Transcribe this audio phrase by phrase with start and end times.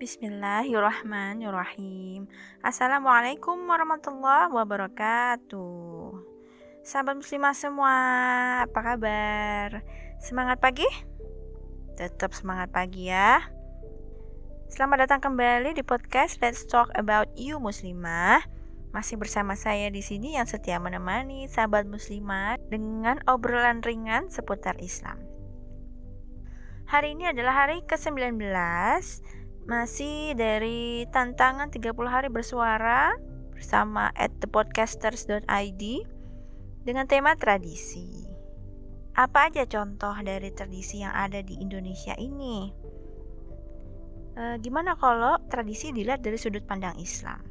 [0.00, 2.24] Bismillahirrahmanirrahim.
[2.64, 6.16] Assalamualaikum warahmatullahi wabarakatuh.
[6.80, 7.92] Sahabat muslimah semua,
[8.64, 9.84] apa kabar?
[10.16, 10.88] Semangat pagi?
[12.00, 13.44] Tetap semangat pagi ya.
[14.72, 18.40] Selamat datang kembali di podcast Let's Talk About You Muslimah.
[18.96, 25.20] Masih bersama saya di sini yang setia menemani sahabat muslimah dengan obrolan ringan seputar Islam.
[26.88, 28.48] Hari ini adalah hari ke-19
[29.68, 33.16] masih dari tantangan 30 hari bersuara
[33.52, 35.82] bersama at thepodcasters.id
[36.84, 38.24] dengan tema tradisi.
[39.18, 42.72] Apa aja contoh dari tradisi yang ada di Indonesia ini?
[44.38, 47.42] E, gimana kalau tradisi dilihat dari sudut pandang Islam?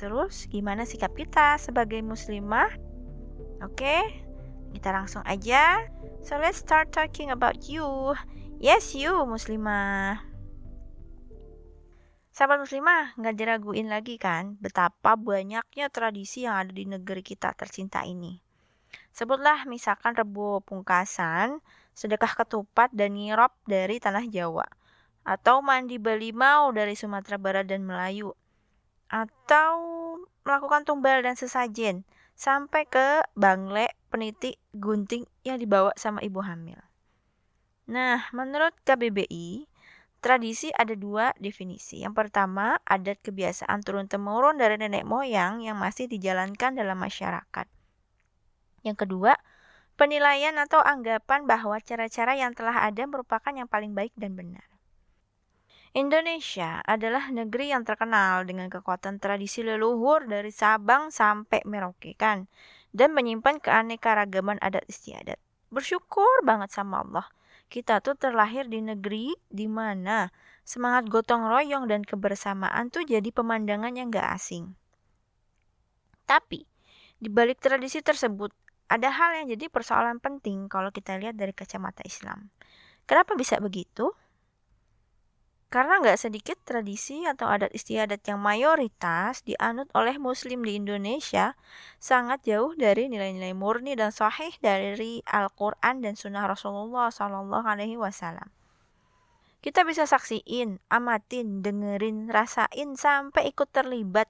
[0.00, 2.72] Terus gimana sikap kita sebagai muslimah?
[3.60, 4.00] Oke,
[4.72, 5.84] kita langsung aja
[6.22, 8.14] So let's start talking about you.
[8.60, 10.20] Yes, you muslimah.
[12.28, 18.04] Sahabat muslimah, nggak diraguin lagi kan betapa banyaknya tradisi yang ada di negeri kita tercinta
[18.04, 18.36] ini.
[19.16, 21.64] Sebutlah misalkan rebo pungkasan,
[21.96, 24.68] sedekah ketupat dan nirop dari tanah Jawa.
[25.24, 28.36] Atau mandi balimau dari Sumatera Barat dan Melayu.
[29.08, 29.72] Atau
[30.44, 32.04] melakukan tumbal dan sesajen
[32.36, 36.89] sampai ke bangle, peniti, gunting yang dibawa sama ibu hamil.
[37.90, 39.66] Nah, menurut KBBI,
[40.22, 42.06] tradisi ada dua definisi.
[42.06, 47.66] Yang pertama, adat kebiasaan turun-temurun dari nenek moyang yang masih dijalankan dalam masyarakat.
[48.86, 49.34] Yang kedua,
[49.98, 54.62] penilaian atau anggapan bahwa cara-cara yang telah ada merupakan yang paling baik dan benar.
[55.90, 62.46] Indonesia adalah negeri yang terkenal dengan kekuatan tradisi leluhur dari Sabang sampai Merauke kan
[62.94, 65.42] dan menyimpan keanekaragaman adat istiadat.
[65.74, 67.26] Bersyukur banget sama Allah.
[67.70, 70.26] Kita tuh terlahir di negeri di mana
[70.66, 74.74] semangat gotong royong dan kebersamaan tuh jadi pemandangan yang gak asing.
[76.26, 76.66] Tapi,
[77.22, 78.50] di balik tradisi tersebut,
[78.90, 82.50] ada hal yang jadi persoalan penting kalau kita lihat dari kacamata Islam.
[83.06, 84.10] Kenapa bisa begitu?
[85.70, 91.54] Karena nggak sedikit tradisi atau adat istiadat yang mayoritas dianut oleh muslim di Indonesia
[92.02, 98.50] sangat jauh dari nilai-nilai murni dan sahih dari Al-Quran dan Sunnah Rasulullah Sallallahu Alaihi Wasallam.
[99.62, 104.26] Kita bisa saksiin, amatin, dengerin, rasain sampai ikut terlibat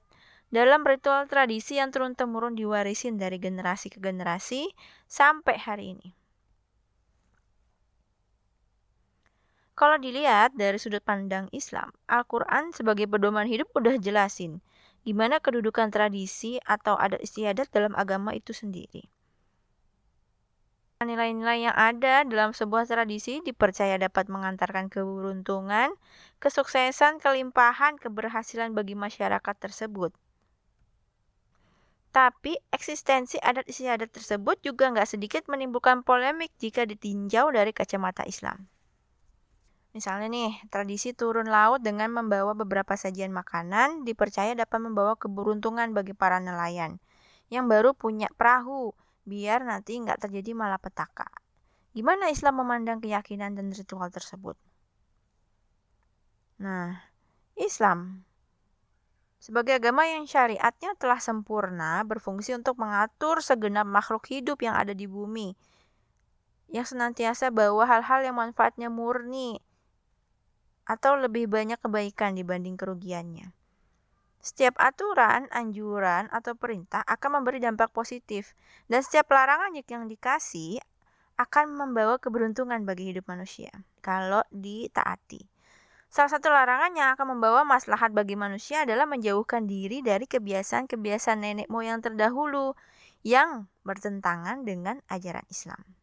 [0.53, 4.69] dalam ritual tradisi yang turun-temurun diwarisin dari generasi ke generasi
[5.09, 6.20] sampai hari ini.
[9.81, 14.61] Kalau dilihat dari sudut pandang Islam, Al-Quran sebagai pedoman hidup udah jelasin
[15.09, 19.09] gimana kedudukan tradisi atau adat istiadat dalam agama itu sendiri.
[21.01, 25.97] Nilai-nilai yang ada dalam sebuah tradisi dipercaya dapat mengantarkan keberuntungan,
[26.45, 30.13] kesuksesan, kelimpahan, keberhasilan bagi masyarakat tersebut.
[32.13, 38.69] Tapi eksistensi adat istiadat tersebut juga nggak sedikit menimbulkan polemik jika ditinjau dari kacamata Islam.
[39.91, 46.15] Misalnya nih, tradisi turun laut dengan membawa beberapa sajian makanan dipercaya dapat membawa keberuntungan bagi
[46.15, 47.03] para nelayan
[47.51, 48.95] yang baru punya perahu,
[49.27, 51.27] biar nanti nggak terjadi malapetaka.
[51.91, 54.55] Gimana Islam memandang keyakinan dan ritual tersebut?
[56.63, 57.03] Nah,
[57.59, 58.23] Islam
[59.41, 65.09] sebagai agama yang syariatnya telah sempurna berfungsi untuk mengatur segenap makhluk hidup yang ada di
[65.09, 65.57] bumi
[66.71, 69.59] yang senantiasa bawa hal-hal yang manfaatnya murni
[70.91, 73.55] atau lebih banyak kebaikan dibanding kerugiannya.
[74.43, 78.59] Setiap aturan, anjuran, atau perintah akan memberi dampak positif,
[78.91, 80.83] dan setiap larangan yang dikasih
[81.39, 83.71] akan membawa keberuntungan bagi hidup manusia
[84.03, 85.47] kalau ditaati.
[86.11, 91.69] Salah satu larangan yang akan membawa maslahat bagi manusia adalah menjauhkan diri dari kebiasaan-kebiasaan nenek
[91.71, 92.75] moyang terdahulu
[93.23, 96.00] yang bertentangan dengan ajaran Islam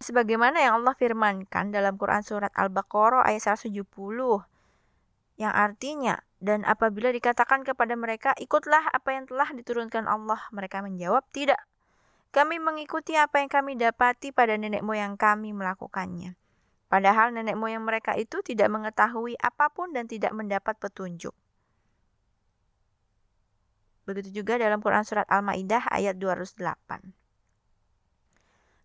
[0.00, 3.84] sebagaimana yang Allah firmankan dalam Quran surat Al-Baqarah ayat 170
[5.36, 11.24] yang artinya dan apabila dikatakan kepada mereka ikutlah apa yang telah diturunkan Allah mereka menjawab
[11.32, 11.60] tidak.
[12.32, 16.36] Kami mengikuti apa yang kami dapati pada nenek moyang kami melakukannya.
[16.92, 21.32] Padahal nenek moyang mereka itu tidak mengetahui apa pun dan tidak mendapat petunjuk.
[24.04, 27.25] Begitu juga dalam Quran surat Al-Maidah ayat 208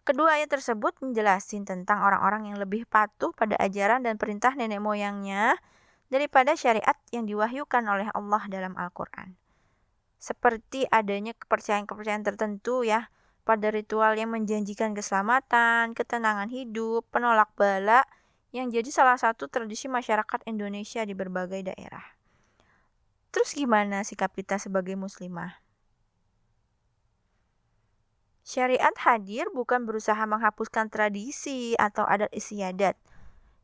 [0.01, 5.61] Kedua ayat tersebut menjelaskan tentang orang-orang yang lebih patuh pada ajaran dan perintah nenek moyangnya
[6.09, 9.37] daripada syariat yang diwahyukan oleh Allah dalam Al-Quran.
[10.17, 13.13] Seperti adanya kepercayaan-kepercayaan tertentu ya,
[13.45, 18.05] pada ritual yang menjanjikan keselamatan, ketenangan hidup, penolak bala,
[18.51, 22.03] yang jadi salah satu tradisi masyarakat Indonesia di berbagai daerah.
[23.31, 25.70] Terus gimana sikap kita sebagai muslimah?
[28.51, 32.99] Syariat hadir bukan berusaha menghapuskan tradisi atau adat istiadat.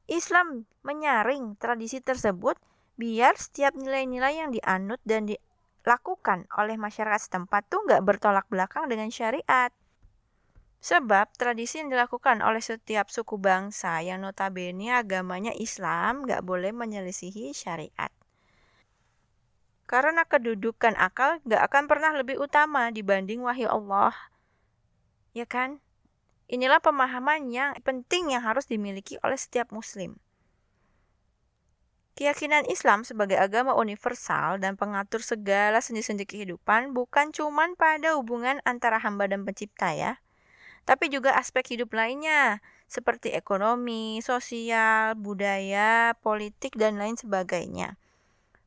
[0.08, 2.56] Islam menyaring tradisi tersebut
[2.96, 9.12] biar setiap nilai-nilai yang dianut dan dilakukan oleh masyarakat setempat tuh nggak bertolak belakang dengan
[9.12, 9.76] syariat.
[10.80, 17.52] Sebab tradisi yang dilakukan oleh setiap suku bangsa yang notabene agamanya Islam nggak boleh menyelisihi
[17.52, 18.16] syariat.
[19.84, 24.16] Karena kedudukan akal nggak akan pernah lebih utama dibanding wahyu Allah.
[25.38, 25.86] Ya kan?
[26.50, 30.18] Inilah pemahaman yang penting yang harus dimiliki oleh setiap muslim.
[32.18, 38.98] Keyakinan Islam sebagai agama universal dan pengatur segala sendi-sendi kehidupan bukan cuma pada hubungan antara
[38.98, 40.18] hamba dan pencipta ya,
[40.90, 42.58] tapi juga aspek hidup lainnya
[42.90, 48.02] seperti ekonomi, sosial, budaya, politik, dan lain sebagainya.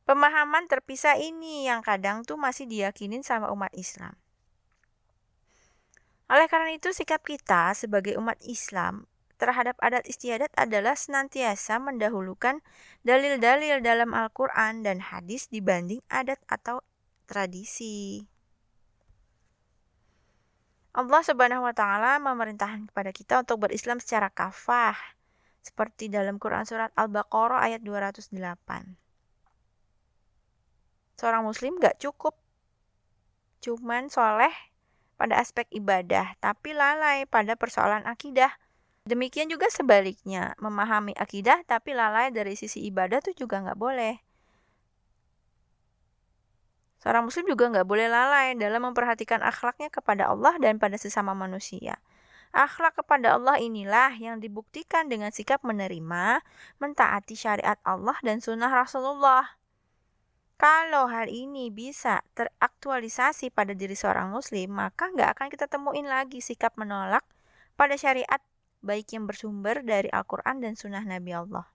[0.07, 4.15] Pemahaman terpisah ini yang kadang tuh masih diyakinin sama umat Islam.
[6.31, 9.03] Oleh karena itu, sikap kita sebagai umat Islam
[9.35, 12.63] terhadap adat istiadat adalah senantiasa mendahulukan
[13.03, 16.79] dalil-dalil dalam Al-Quran dan hadis dibanding adat atau
[17.27, 18.23] tradisi.
[20.95, 24.95] Allah Subhanahu wa taala memerintahkan kepada kita untuk berislam secara kafah
[25.59, 28.31] seperti dalam Quran surat Al-Baqarah ayat 208.
[31.19, 32.39] Seorang muslim gak cukup
[33.61, 34.70] cuman soleh
[35.21, 38.49] pada aspek ibadah, tapi lalai pada persoalan akidah.
[39.05, 44.17] Demikian juga sebaliknya, memahami akidah tapi lalai dari sisi ibadah tuh juga nggak boleh.
[47.05, 52.01] Seorang muslim juga nggak boleh lalai dalam memperhatikan akhlaknya kepada Allah dan pada sesama manusia.
[52.49, 56.41] Akhlak kepada Allah inilah yang dibuktikan dengan sikap menerima,
[56.81, 59.60] mentaati syariat Allah dan sunnah Rasulullah.
[60.61, 66.37] Kalau hal ini bisa teraktualisasi pada diri seorang muslim, maka nggak akan kita temuin lagi
[66.37, 67.25] sikap menolak
[67.73, 68.37] pada syariat
[68.85, 71.65] baik yang bersumber dari Al-Quran dan sunnah Nabi Allah.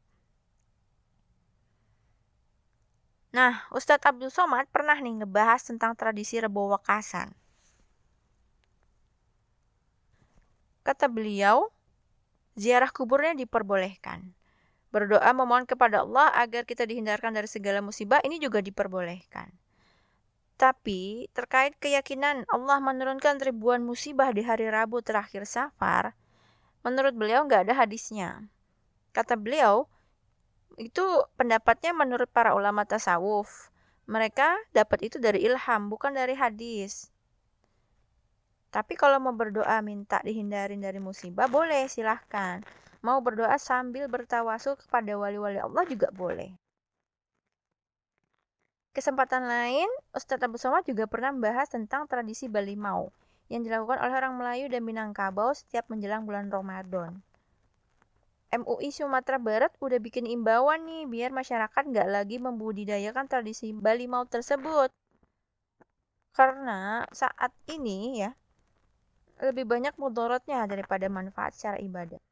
[3.34, 7.34] Nah, Ustadz Abdul Somad pernah nih ngebahas tentang tradisi Rebo Wakasan.
[10.86, 11.74] Kata beliau,
[12.54, 14.35] ziarah kuburnya diperbolehkan.
[14.96, 19.52] Berdoa memohon kepada Allah agar kita dihindarkan dari segala musibah ini juga diperbolehkan.
[20.56, 26.16] Tapi terkait keyakinan Allah menurunkan ribuan musibah di hari Rabu terakhir Safar,
[26.80, 28.48] menurut beliau nggak ada hadisnya.
[29.12, 29.84] Kata beliau,
[30.80, 31.04] itu
[31.36, 33.68] pendapatnya menurut para ulama tasawuf.
[34.08, 37.12] Mereka dapat itu dari ilham, bukan dari hadis.
[38.72, 42.64] Tapi kalau mau berdoa minta dihindarin dari musibah, boleh silahkan.
[43.06, 46.50] Mau berdoa sambil bertawasul kepada wali-wali Allah juga boleh.
[48.90, 53.14] Kesempatan lain, Ustadz Abu Somad juga pernah membahas tentang tradisi Bali Mau
[53.46, 57.22] yang dilakukan oleh orang Melayu dan Minangkabau setiap menjelang bulan Ramadan.
[58.50, 64.26] MUI Sumatera Barat udah bikin imbauan nih biar masyarakat nggak lagi membudidayakan tradisi Bali Mau
[64.26, 64.90] tersebut.
[66.34, 68.34] Karena saat ini ya
[69.44, 72.25] lebih banyak mudorotnya daripada manfaat secara ibadah.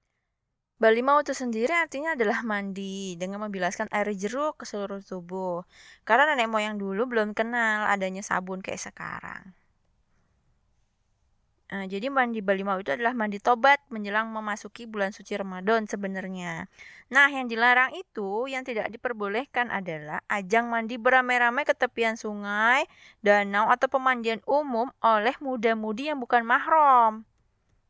[0.74, 5.62] Bali Mau itu sendiri artinya adalah mandi dengan membilaskan air jeruk ke seluruh tubuh.
[6.02, 9.54] Karena nenek moyang dulu belum kenal adanya sabun kayak sekarang.
[11.74, 16.70] Nah, jadi mandi Bali Mau itu adalah mandi tobat menjelang memasuki bulan suci Ramadan sebenarnya.
[17.10, 22.86] Nah, yang dilarang itu yang tidak diperbolehkan adalah ajang mandi beramai-ramai ke tepian sungai,
[23.26, 27.26] danau atau pemandian umum oleh muda-mudi yang bukan mahram.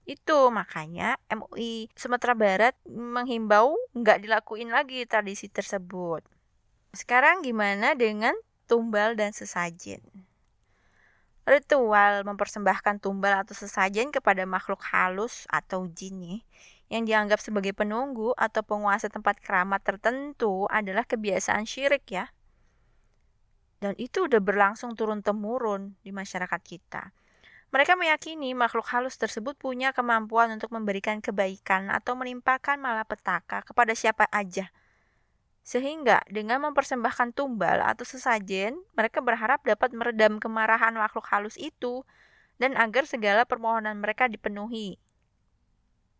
[0.04, 6.20] Itu makanya MUI Sumatera Barat menghimbau nggak dilakuin lagi tradisi tersebut.
[6.92, 8.36] Sekarang gimana dengan
[8.68, 10.04] tumbal dan sesajen?
[11.44, 16.40] Ritual mempersembahkan tumbal atau sesajen kepada makhluk halus atau jin nih,
[16.88, 22.32] yang dianggap sebagai penunggu atau penguasa tempat keramat tertentu adalah kebiasaan syirik ya.
[23.80, 27.12] Dan itu udah berlangsung turun-temurun di masyarakat kita.
[27.74, 34.30] Mereka meyakini makhluk halus tersebut punya kemampuan untuk memberikan kebaikan atau menimpakan malapetaka kepada siapa
[34.30, 34.70] aja–
[35.64, 42.04] sehingga dengan mempersembahkan tumbal atau sesajen, mereka berharap dapat meredam kemarahan makhluk halus itu
[42.60, 45.00] dan agar segala permohonan mereka dipenuhi.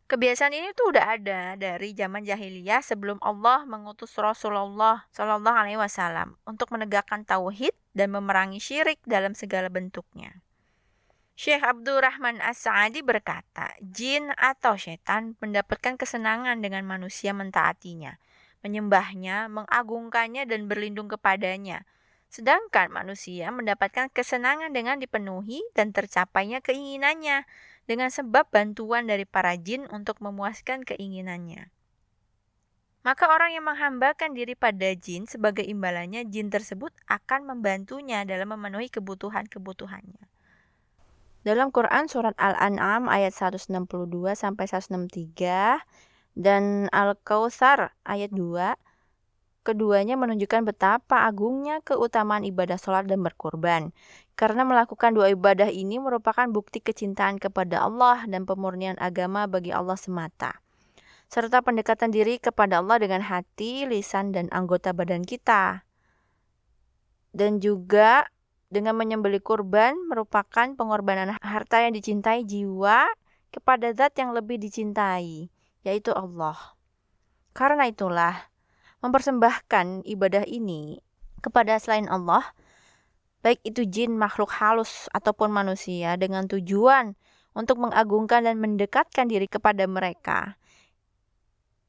[0.09, 6.41] Kebiasaan ini tuh udah ada dari zaman jahiliyah sebelum Allah mengutus Rasulullah Shallallahu Alaihi Wasallam
[6.49, 10.44] untuk menegakkan tauhid dan memerangi syirik dalam segala bentuknya.
[11.35, 18.23] Syekh Abdurrahman As-Sa'adi berkata, jin atau setan mendapatkan kesenangan dengan manusia mentaatinya,
[18.63, 21.83] menyembahnya, mengagungkannya, dan berlindung kepadanya.
[22.31, 27.47] Sedangkan manusia mendapatkan kesenangan dengan dipenuhi dan tercapainya keinginannya
[27.91, 31.67] dengan sebab bantuan dari para jin untuk memuaskan keinginannya.
[33.03, 38.87] Maka orang yang menghambakan diri pada jin sebagai imbalannya, jin tersebut akan membantunya dalam memenuhi
[38.89, 40.34] kebutuhan-kebutuhannya.
[41.45, 43.69] Dalam Quran surat Al-An'am ayat 162
[44.33, 45.85] sampai 163
[46.41, 48.81] dan Al-Kautsar ayat 2
[49.65, 53.93] keduanya menunjukkan betapa agungnya keutamaan ibadah sholat dan berkorban.
[54.37, 59.97] Karena melakukan dua ibadah ini merupakan bukti kecintaan kepada Allah dan pemurnian agama bagi Allah
[59.97, 60.61] semata.
[61.33, 65.89] Serta pendekatan diri kepada Allah dengan hati, lisan, dan anggota badan kita.
[67.35, 68.29] Dan juga
[68.75, 73.07] dengan menyembeli kurban merupakan pengorbanan harta yang dicintai jiwa
[73.55, 75.47] kepada zat yang lebih dicintai,
[75.87, 76.75] yaitu Allah.
[77.55, 78.51] Karena itulah,
[78.99, 80.99] mempersembahkan ibadah ini
[81.39, 82.43] kepada selain Allah,
[83.47, 87.15] baik itu jin, makhluk halus, ataupun manusia, dengan tujuan
[87.55, 90.59] untuk mengagungkan dan mendekatkan diri kepada mereka.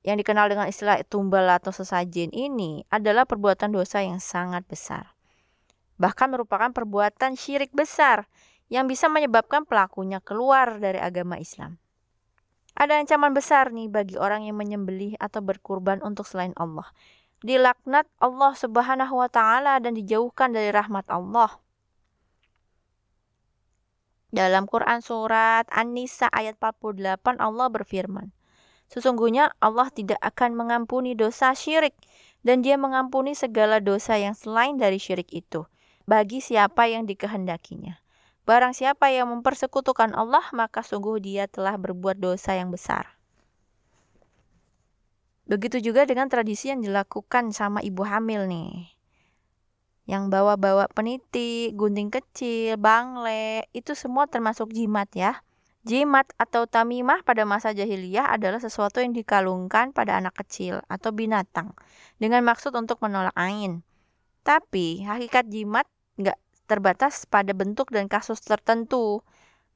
[0.06, 5.15] Yang dikenal dengan istilah tumbal atau sesajen ini adalah perbuatan dosa yang sangat besar
[5.96, 8.28] bahkan merupakan perbuatan syirik besar
[8.68, 11.78] yang bisa menyebabkan pelakunya keluar dari agama Islam.
[12.76, 16.92] Ada ancaman besar nih bagi orang yang menyembelih atau berkurban untuk selain Allah.
[17.40, 21.56] Dilaknat Allah Subhanahu wa taala dan dijauhkan dari rahmat Allah.
[24.36, 28.36] Dalam Quran surat An-Nisa ayat 48 Allah berfirman,
[28.92, 31.96] Sesungguhnya Allah tidak akan mengampuni dosa syirik
[32.44, 35.64] dan dia mengampuni segala dosa yang selain dari syirik itu
[36.06, 37.98] bagi siapa yang dikehendakinya.
[38.46, 43.18] Barang siapa yang mempersekutukan Allah, maka sungguh dia telah berbuat dosa yang besar.
[45.50, 48.94] Begitu juga dengan tradisi yang dilakukan sama ibu hamil nih.
[50.06, 55.42] Yang bawa-bawa peniti, gunting kecil, bangle, itu semua termasuk jimat ya.
[55.86, 61.78] Jimat atau tamimah pada masa jahiliyah adalah sesuatu yang dikalungkan pada anak kecil atau binatang
[62.18, 63.86] dengan maksud untuk menolak angin.
[64.46, 65.86] Tapi hakikat jimat
[66.66, 69.22] terbatas pada bentuk dan kasus tertentu,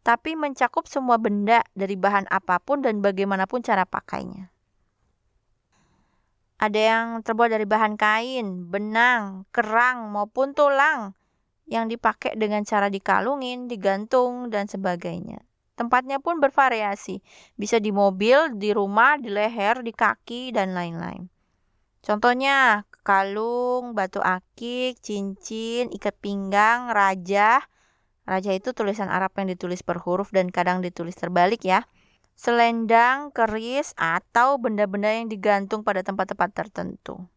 [0.01, 4.49] tapi mencakup semua benda dari bahan apa pun dan bagaimanapun cara pakainya.
[6.59, 11.15] Ada yang terbuat dari bahan kain, benang, kerang, maupun tulang
[11.69, 15.39] yang dipakai dengan cara dikalungin, digantung, dan sebagainya.
[15.79, 17.23] Tempatnya pun bervariasi,
[17.55, 21.31] bisa di mobil, di rumah, di leher, di kaki, dan lain-lain.
[21.99, 27.65] Contohnya kalung, batu akik, cincin, ikat pinggang, raja.
[28.29, 31.89] Raja itu tulisan Arab yang ditulis per huruf dan kadang ditulis terbalik ya.
[32.39, 37.27] Selendang, keris, atau benda-benda yang digantung pada tempat-tempat tertentu.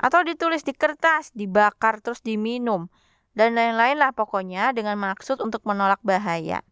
[0.00, 2.88] Atau ditulis di kertas, dibakar terus diminum,
[3.36, 6.64] dan lain-lain lah pokoknya dengan maksud untuk menolak bahaya.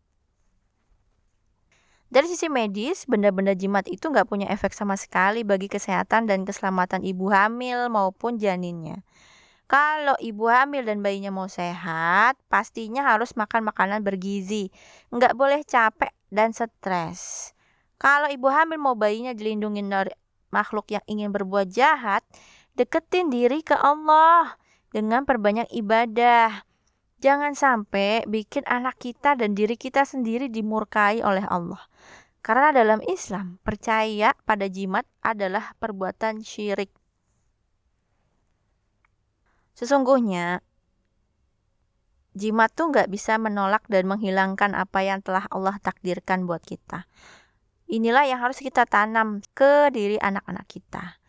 [2.11, 7.07] Dari sisi medis, benda-benda jimat itu nggak punya efek sama sekali bagi kesehatan dan keselamatan
[7.07, 9.07] ibu hamil maupun janinnya.
[9.71, 14.75] Kalau ibu hamil dan bayinya mau sehat, pastinya harus makan makanan bergizi.
[15.15, 17.55] Nggak boleh capek dan stres.
[17.95, 20.11] Kalau ibu hamil mau bayinya dilindungi dari
[20.51, 22.27] makhluk yang ingin berbuat jahat,
[22.75, 24.59] deketin diri ke Allah
[24.91, 26.67] dengan perbanyak ibadah.
[27.21, 31.85] Jangan sampai bikin anak kita dan diri kita sendiri dimurkai oleh Allah.
[32.41, 36.89] Karena dalam Islam, percaya pada jimat adalah perbuatan syirik.
[39.77, 40.65] Sesungguhnya,
[42.33, 47.05] jimat tuh nggak bisa menolak dan menghilangkan apa yang telah Allah takdirkan buat kita.
[47.93, 51.21] Inilah yang harus kita tanam ke diri anak-anak kita.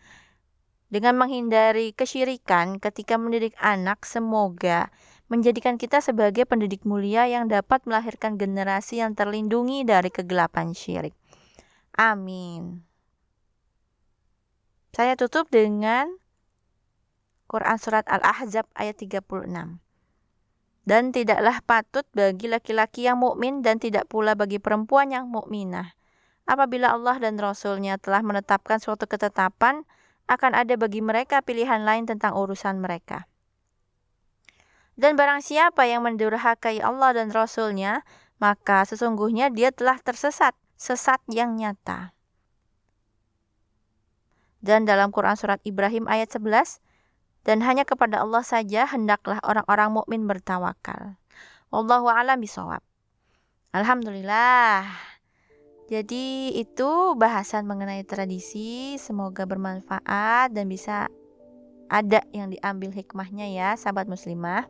[0.92, 4.92] Dengan menghindari kesyirikan ketika mendidik anak, semoga
[5.32, 11.16] menjadikan kita sebagai pendidik mulia yang dapat melahirkan generasi yang terlindungi dari kegelapan syirik.
[11.96, 12.84] Amin.
[14.92, 16.12] Saya tutup dengan
[17.48, 19.80] Quran Surat Al-Ahzab ayat 36.
[20.84, 25.96] Dan tidaklah patut bagi laki-laki yang mukmin dan tidak pula bagi perempuan yang mukminah.
[26.44, 29.88] Apabila Allah dan Rasulnya telah menetapkan suatu ketetapan,
[30.28, 33.31] akan ada bagi mereka pilihan lain tentang urusan mereka.
[35.02, 38.06] Dan barang siapa yang mendurhakai Allah dan Rasulnya,
[38.38, 42.14] maka sesungguhnya dia telah tersesat, sesat yang nyata.
[44.62, 46.78] Dan dalam Quran Surat Ibrahim ayat 11,
[47.42, 51.18] dan hanya kepada Allah saja hendaklah orang-orang mukmin bertawakal.
[51.74, 52.86] Wallahu a'lam bisawab.
[53.74, 54.86] Alhamdulillah.
[55.90, 61.10] Jadi itu bahasan mengenai tradisi, semoga bermanfaat dan bisa
[61.90, 64.70] ada yang diambil hikmahnya ya sahabat muslimah.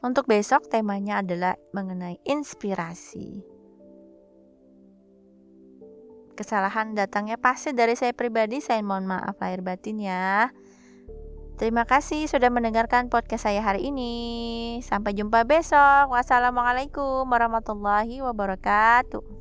[0.00, 3.44] Untuk besok temanya adalah mengenai inspirasi.
[6.32, 10.48] Kesalahan datangnya pasti dari saya pribadi, saya mohon maaf lahir batin ya.
[11.60, 14.80] Terima kasih sudah mendengarkan podcast saya hari ini.
[14.80, 16.08] Sampai jumpa besok.
[16.08, 19.39] Wassalamualaikum warahmatullahi wabarakatuh.